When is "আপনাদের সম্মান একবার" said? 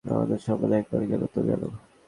0.05-1.01